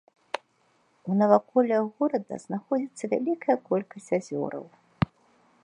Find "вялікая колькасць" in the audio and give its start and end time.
3.13-4.11